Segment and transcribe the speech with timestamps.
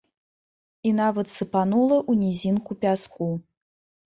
[0.91, 3.29] І нават сыпанула ў нізінку пяску.